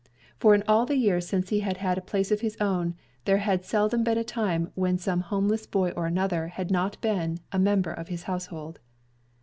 For 0.39 0.55
in 0.55 0.63
all 0.67 0.87
the 0.87 0.95
years 0.95 1.27
since 1.27 1.49
he 1.49 1.59
had 1.59 1.77
had 1.77 1.95
a 1.95 2.01
place 2.01 2.31
of 2.31 2.41
his 2.41 2.57
own, 2.59 2.95
there 3.25 3.37
had 3.37 3.63
seldom 3.63 4.03
been 4.03 4.17
a 4.17 4.23
time 4.23 4.71
when 4.73 4.97
some 4.97 5.19
homeless 5.21 5.67
boy 5.67 5.91
or 5.91 6.07
another 6.07 6.47
had 6.47 6.71
not 6.71 6.99
been 7.01 7.37
a 7.51 7.59
member 7.59 7.91
of 7.91 8.07
his 8.07 8.23
household. 8.23 8.79